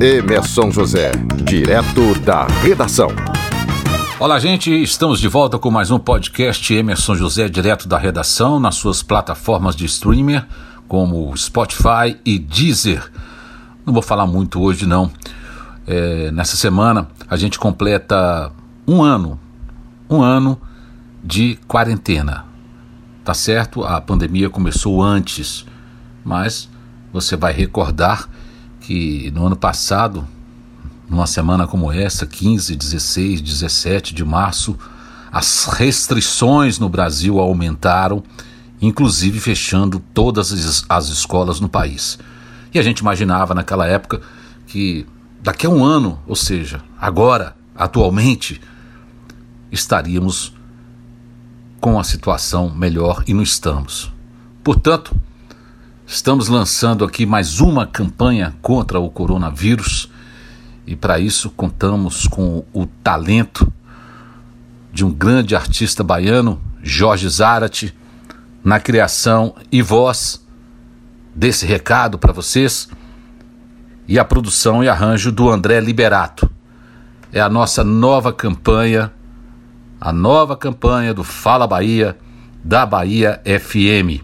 Emerson 0.00 0.72
José, 0.72 1.12
direto 1.44 2.18
da 2.20 2.46
redação. 2.46 3.08
Olá, 4.18 4.40
gente, 4.40 4.70
estamos 4.82 5.20
de 5.20 5.28
volta 5.28 5.56
com 5.56 5.70
mais 5.70 5.92
um 5.92 6.00
podcast 6.00 6.74
Emerson 6.74 7.14
José, 7.14 7.48
direto 7.48 7.86
da 7.86 7.96
redação, 7.96 8.58
nas 8.58 8.74
suas 8.74 9.04
plataformas 9.04 9.76
de 9.76 9.84
streamer, 9.86 10.44
como 10.88 11.34
Spotify 11.36 12.18
e 12.24 12.40
Deezer. 12.40 13.08
Não 13.86 13.94
vou 13.94 14.02
falar 14.02 14.26
muito 14.26 14.60
hoje, 14.60 14.84
não. 14.84 15.10
É, 15.86 16.30
nessa 16.32 16.56
semana 16.56 17.08
a 17.30 17.36
gente 17.36 17.56
completa 17.56 18.50
um 18.88 19.00
ano, 19.00 19.38
um 20.10 20.22
ano 20.22 20.60
de 21.22 21.56
quarentena. 21.68 22.44
Tá 23.24 23.32
certo? 23.32 23.84
A 23.84 24.00
pandemia 24.00 24.50
começou 24.50 25.00
antes, 25.00 25.64
mas 26.24 26.68
você 27.12 27.36
vai 27.36 27.52
recordar 27.52 28.28
que 28.86 29.30
no 29.30 29.46
ano 29.46 29.56
passado, 29.56 30.26
numa 31.08 31.26
semana 31.26 31.66
como 31.66 31.90
essa, 31.90 32.26
15, 32.26 32.76
16, 32.76 33.40
17 33.40 34.14
de 34.14 34.24
março, 34.24 34.76
as 35.32 35.64
restrições 35.64 36.78
no 36.78 36.88
Brasil 36.88 37.40
aumentaram, 37.40 38.22
inclusive 38.80 39.40
fechando 39.40 40.02
todas 40.12 40.84
as 40.88 41.08
escolas 41.08 41.60
no 41.60 41.68
país. 41.68 42.18
E 42.74 42.78
a 42.78 42.82
gente 42.82 42.98
imaginava 42.98 43.54
naquela 43.54 43.86
época 43.86 44.20
que 44.66 45.06
daqui 45.42 45.66
a 45.66 45.70
um 45.70 45.82
ano, 45.82 46.20
ou 46.26 46.36
seja, 46.36 46.82
agora, 47.00 47.56
atualmente, 47.74 48.60
estaríamos 49.72 50.52
com 51.80 51.98
a 51.98 52.04
situação 52.04 52.68
melhor 52.68 53.24
e 53.26 53.32
não 53.32 53.42
estamos. 53.42 54.12
Portanto, 54.62 55.16
estamos 56.06 56.48
lançando 56.48 57.04
aqui 57.04 57.26
mais 57.26 57.60
uma 57.60 57.86
campanha 57.86 58.54
contra 58.60 58.98
o 58.98 59.10
coronavírus 59.10 60.10
e 60.86 60.94
para 60.96 61.18
isso 61.18 61.50
contamos 61.50 62.26
com 62.26 62.64
o 62.72 62.86
talento 62.86 63.72
de 64.92 65.04
um 65.04 65.10
grande 65.10 65.56
artista 65.56 66.04
baiano, 66.04 66.60
Jorge 66.82 67.28
Zarate, 67.28 67.94
na 68.62 68.80
criação 68.80 69.54
e 69.70 69.82
voz 69.82 70.44
desse 71.34 71.66
recado 71.66 72.18
para 72.18 72.32
vocês 72.32 72.88
e 74.06 74.18
a 74.18 74.24
produção 74.24 74.84
e 74.84 74.88
arranjo 74.88 75.32
do 75.32 75.50
André 75.50 75.80
Liberato. 75.80 76.50
É 77.32 77.40
a 77.40 77.48
nossa 77.48 77.82
nova 77.82 78.32
campanha 78.32 79.12
a 80.04 80.12
nova 80.12 80.54
campanha 80.56 81.14
do 81.14 81.24
Fala 81.24 81.66
Bahia, 81.66 82.16
da 82.62 82.84
Bahia 82.84 83.40
FM. 83.44 84.23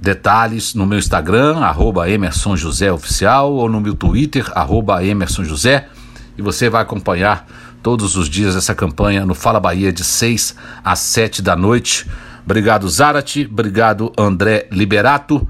Detalhes 0.00 0.74
no 0.74 0.86
meu 0.86 0.98
Instagram, 0.98 1.58
arroba 1.58 2.08
Emerson 2.08 2.56
José 2.56 2.92
Oficial, 2.92 3.52
ou 3.52 3.68
no 3.68 3.80
meu 3.80 3.94
Twitter, 3.94 4.50
arroba 4.54 5.04
Emerson 5.04 5.44
José, 5.44 5.88
e 6.36 6.42
você 6.42 6.68
vai 6.68 6.82
acompanhar 6.82 7.46
todos 7.82 8.16
os 8.16 8.28
dias 8.28 8.56
essa 8.56 8.74
campanha 8.74 9.24
no 9.24 9.34
Fala 9.34 9.60
Bahia 9.60 9.92
de 9.92 10.04
6 10.04 10.56
às 10.84 10.98
7 10.98 11.40
da 11.40 11.56
noite. 11.56 12.06
Obrigado, 12.44 12.88
Zarate, 12.88 13.48
obrigado, 13.50 14.12
André 14.18 14.68
Liberato. 14.70 15.46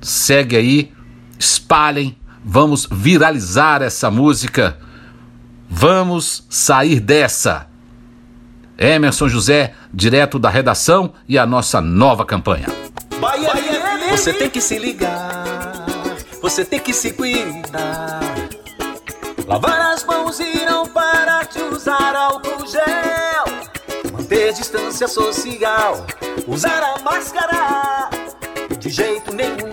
Segue 0.00 0.56
aí, 0.56 0.92
espalhem, 1.38 2.16
vamos 2.44 2.88
viralizar 2.90 3.80
essa 3.82 4.10
música. 4.10 4.78
Vamos 5.68 6.46
sair 6.50 7.00
dessa. 7.00 7.66
Emerson 8.76 9.28
José, 9.28 9.74
direto 9.92 10.38
da 10.38 10.50
redação 10.50 11.12
e 11.28 11.38
a 11.38 11.46
nossa 11.46 11.80
nova 11.80 12.24
campanha. 12.24 12.66
Bahia, 13.20 13.48
Bahia, 13.48 13.73
você 14.16 14.32
tem 14.32 14.48
que 14.48 14.60
se 14.60 14.78
ligar, 14.78 15.84
você 16.40 16.64
tem 16.64 16.78
que 16.78 16.94
se 16.94 17.12
cuidar. 17.12 18.20
Lavar 19.44 19.92
as 19.92 20.04
mãos 20.04 20.38
e 20.38 20.64
não 20.64 20.86
parar 20.86 21.46
de 21.46 21.60
usar 21.60 22.14
álcool 22.14 22.64
gel. 22.64 23.44
Manter 24.12 24.52
distância 24.52 25.08
social, 25.08 26.06
usar 26.46 26.80
a 26.80 27.02
máscara. 27.02 28.08
De 28.78 28.88
jeito 28.88 29.34
nenhum 29.34 29.72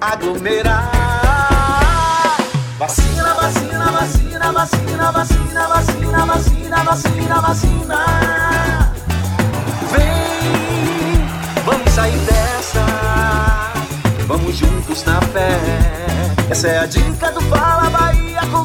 aglomerar. 0.00 0.90
Vacina, 2.78 3.32
vacina, 3.34 3.92
vacina, 3.92 4.52
vacina, 4.52 5.12
vacina, 5.12 5.66
vacina, 5.68 6.26
vacina, 6.26 6.84
vacina, 6.84 7.40
vacina. 7.40 8.35
Juntos 14.56 15.04
na 15.04 15.20
fé. 15.20 15.50
Essa 16.50 16.68
é 16.68 16.78
a 16.78 16.86
dica 16.86 17.30
do 17.30 17.40
Fala 17.42 17.90
Bahia 17.90 18.40
com 18.50 18.64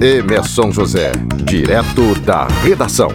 Emerson 0.00 0.72
José, 0.72 1.12
direto 1.44 2.14
da 2.20 2.46
redação. 2.62 3.10